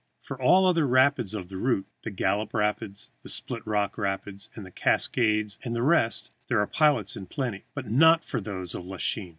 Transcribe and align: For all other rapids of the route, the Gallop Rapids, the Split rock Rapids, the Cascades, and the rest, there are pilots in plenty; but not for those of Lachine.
For 0.23 0.41
all 0.41 0.65
other 0.65 0.87
rapids 0.87 1.35
of 1.35 1.49
the 1.49 1.57
route, 1.59 1.85
the 2.01 2.09
Gallop 2.09 2.55
Rapids, 2.55 3.11
the 3.21 3.29
Split 3.29 3.61
rock 3.67 3.99
Rapids, 3.99 4.49
the 4.57 4.71
Cascades, 4.71 5.59
and 5.63 5.75
the 5.75 5.83
rest, 5.83 6.31
there 6.47 6.59
are 6.59 6.65
pilots 6.65 7.15
in 7.15 7.27
plenty; 7.27 7.65
but 7.75 7.85
not 7.85 8.23
for 8.25 8.41
those 8.41 8.73
of 8.73 8.83
Lachine. 8.83 9.29